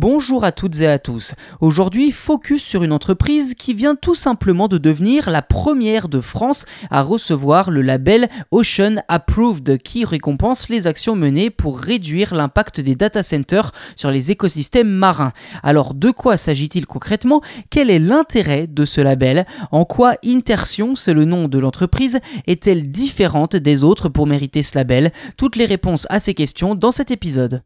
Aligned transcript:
Bonjour 0.00 0.44
à 0.44 0.52
toutes 0.52 0.80
et 0.80 0.86
à 0.86 1.00
tous. 1.00 1.34
Aujourd'hui, 1.60 2.12
focus 2.12 2.62
sur 2.62 2.84
une 2.84 2.92
entreprise 2.92 3.54
qui 3.54 3.74
vient 3.74 3.96
tout 3.96 4.14
simplement 4.14 4.68
de 4.68 4.78
devenir 4.78 5.28
la 5.28 5.42
première 5.42 6.08
de 6.08 6.20
France 6.20 6.66
à 6.88 7.02
recevoir 7.02 7.72
le 7.72 7.82
label 7.82 8.28
Ocean 8.52 9.02
Approved 9.08 9.78
qui 9.78 10.04
récompense 10.04 10.68
les 10.68 10.86
actions 10.86 11.16
menées 11.16 11.50
pour 11.50 11.80
réduire 11.80 12.32
l'impact 12.32 12.80
des 12.80 12.94
data 12.94 13.24
centers 13.24 13.72
sur 13.96 14.12
les 14.12 14.30
écosystèmes 14.30 14.88
marins. 14.88 15.32
Alors, 15.64 15.94
de 15.94 16.12
quoi 16.12 16.36
s'agit-il 16.36 16.86
concrètement? 16.86 17.42
Quel 17.68 17.90
est 17.90 17.98
l'intérêt 17.98 18.68
de 18.68 18.84
ce 18.84 19.00
label? 19.00 19.46
En 19.72 19.84
quoi 19.84 20.14
Intersion, 20.24 20.94
c'est 20.94 21.12
le 21.12 21.24
nom 21.24 21.48
de 21.48 21.58
l'entreprise, 21.58 22.20
est-elle 22.46 22.92
différente 22.92 23.56
des 23.56 23.82
autres 23.82 24.08
pour 24.08 24.28
mériter 24.28 24.62
ce 24.62 24.78
label? 24.78 25.10
Toutes 25.36 25.56
les 25.56 25.66
réponses 25.66 26.06
à 26.08 26.20
ces 26.20 26.34
questions 26.34 26.76
dans 26.76 26.92
cet 26.92 27.10
épisode. 27.10 27.62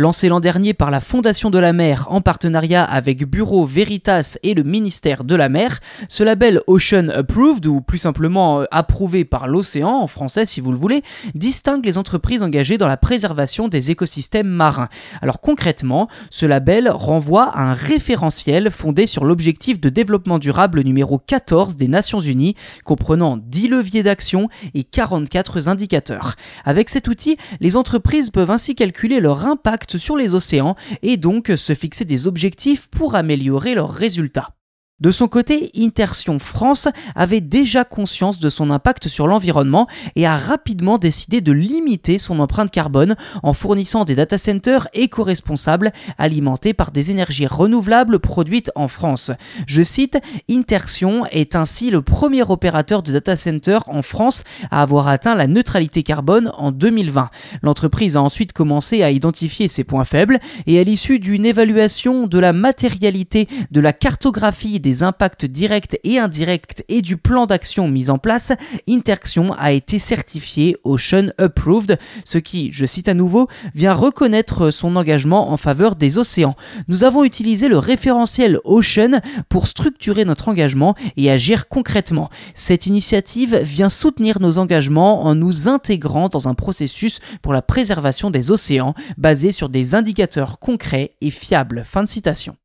Lancé 0.00 0.30
l'an 0.30 0.40
dernier 0.40 0.72
par 0.72 0.90
la 0.90 0.98
Fondation 1.00 1.50
de 1.50 1.58
la 1.58 1.74
mer 1.74 2.06
en 2.08 2.22
partenariat 2.22 2.82
avec 2.82 3.28
Bureau 3.28 3.66
Veritas 3.66 4.38
et 4.42 4.54
le 4.54 4.62
ministère 4.62 5.24
de 5.24 5.34
la 5.34 5.50
mer, 5.50 5.80
ce 6.08 6.24
label 6.24 6.62
Ocean 6.68 7.08
Approved, 7.10 7.66
ou 7.66 7.82
plus 7.82 7.98
simplement 7.98 8.62
euh, 8.62 8.64
approuvé 8.70 9.26
par 9.26 9.46
l'océan 9.46 9.90
en 9.90 10.06
français 10.06 10.46
si 10.46 10.62
vous 10.62 10.72
le 10.72 10.78
voulez, 10.78 11.02
distingue 11.34 11.84
les 11.84 11.98
entreprises 11.98 12.42
engagées 12.42 12.78
dans 12.78 12.88
la 12.88 12.96
préservation 12.96 13.68
des 13.68 13.90
écosystèmes 13.90 14.48
marins. 14.48 14.88
Alors 15.20 15.42
concrètement, 15.42 16.08
ce 16.30 16.46
label 16.46 16.88
renvoie 16.88 17.50
à 17.54 17.64
un 17.64 17.74
référentiel 17.74 18.70
fondé 18.70 19.06
sur 19.06 19.26
l'objectif 19.26 19.78
de 19.80 19.90
développement 19.90 20.38
durable 20.38 20.80
numéro 20.80 21.18
14 21.18 21.76
des 21.76 21.88
Nations 21.88 22.20
Unies, 22.20 22.54
comprenant 22.84 23.36
10 23.36 23.68
leviers 23.68 24.02
d'action 24.02 24.48
et 24.72 24.82
44 24.82 25.68
indicateurs. 25.68 26.36
Avec 26.64 26.88
cet 26.88 27.06
outil, 27.06 27.36
les 27.60 27.76
entreprises 27.76 28.30
peuvent 28.30 28.50
ainsi 28.50 28.74
calculer 28.74 29.20
leur 29.20 29.44
impact 29.44 29.89
sur 29.98 30.16
les 30.16 30.34
océans 30.34 30.76
et 31.02 31.16
donc 31.16 31.52
se 31.56 31.74
fixer 31.74 32.04
des 32.04 32.26
objectifs 32.26 32.88
pour 32.88 33.14
améliorer 33.14 33.74
leurs 33.74 33.90
résultats. 33.90 34.54
De 35.00 35.10
son 35.10 35.28
côté, 35.28 35.70
Intersion 35.74 36.38
France 36.38 36.86
avait 37.14 37.40
déjà 37.40 37.84
conscience 37.84 38.38
de 38.38 38.50
son 38.50 38.70
impact 38.70 39.08
sur 39.08 39.26
l'environnement 39.26 39.86
et 40.14 40.26
a 40.26 40.36
rapidement 40.36 40.98
décidé 40.98 41.40
de 41.40 41.52
limiter 41.52 42.18
son 42.18 42.38
empreinte 42.38 42.70
carbone 42.70 43.16
en 43.42 43.54
fournissant 43.54 44.04
des 44.04 44.14
data 44.14 44.36
centers 44.36 44.88
éco-responsables 44.92 45.92
alimentés 46.18 46.74
par 46.74 46.90
des 46.90 47.10
énergies 47.10 47.46
renouvelables 47.46 48.18
produites 48.18 48.70
en 48.74 48.88
France. 48.88 49.30
Je 49.66 49.82
cite, 49.82 50.18
Intersion 50.50 51.24
est 51.30 51.56
ainsi 51.56 51.90
le 51.90 52.02
premier 52.02 52.42
opérateur 52.42 53.02
de 53.02 53.10
data 53.10 53.36
center 53.36 53.78
en 53.86 54.02
France 54.02 54.44
à 54.70 54.82
avoir 54.82 55.08
atteint 55.08 55.34
la 55.34 55.46
neutralité 55.46 56.02
carbone 56.02 56.52
en 56.58 56.72
2020. 56.72 57.30
L'entreprise 57.62 58.18
a 58.18 58.22
ensuite 58.22 58.52
commencé 58.52 59.02
à 59.02 59.10
identifier 59.10 59.66
ses 59.68 59.84
points 59.84 60.04
faibles 60.04 60.40
et 60.66 60.78
à 60.78 60.84
l'issue 60.84 61.20
d'une 61.20 61.46
évaluation 61.46 62.26
de 62.26 62.38
la 62.38 62.52
matérialité, 62.52 63.48
de 63.70 63.80
la 63.80 63.94
cartographie 63.94 64.78
des 64.78 64.89
des 64.90 65.04
impacts 65.04 65.44
directs 65.44 66.00
et 66.02 66.18
indirects 66.18 66.82
et 66.88 67.00
du 67.00 67.16
plan 67.16 67.46
d'action 67.46 67.86
mis 67.86 68.10
en 68.10 68.18
place, 68.18 68.50
Interxion 68.88 69.52
a 69.52 69.70
été 69.70 70.00
certifié 70.00 70.76
Ocean 70.82 71.28
Approved, 71.38 71.96
ce 72.24 72.38
qui, 72.38 72.72
je 72.72 72.84
cite 72.86 73.06
à 73.06 73.14
nouveau, 73.14 73.46
vient 73.72 73.94
reconnaître 73.94 74.72
son 74.72 74.96
engagement 74.96 75.52
en 75.52 75.56
faveur 75.56 75.94
des 75.94 76.18
océans. 76.18 76.56
Nous 76.88 77.04
avons 77.04 77.22
utilisé 77.22 77.68
le 77.68 77.78
référentiel 77.78 78.58
Ocean 78.64 79.20
pour 79.48 79.68
structurer 79.68 80.24
notre 80.24 80.48
engagement 80.48 80.96
et 81.16 81.30
agir 81.30 81.68
concrètement. 81.68 82.28
Cette 82.56 82.86
initiative 82.86 83.58
vient 83.58 83.90
soutenir 83.90 84.40
nos 84.40 84.58
engagements 84.58 85.22
en 85.22 85.36
nous 85.36 85.68
intégrant 85.68 86.28
dans 86.28 86.48
un 86.48 86.54
processus 86.54 87.20
pour 87.42 87.52
la 87.52 87.62
préservation 87.62 88.32
des 88.32 88.50
océans 88.50 88.94
basé 89.18 89.52
sur 89.52 89.68
des 89.68 89.94
indicateurs 89.94 90.58
concrets 90.58 91.12
et 91.20 91.30
fiables. 91.30 91.84
Fin 91.84 92.02
de 92.02 92.08
citation. 92.08 92.56